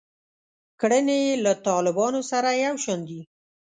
[0.79, 3.21] کړنې یې له طالبانو سره یو شان دي.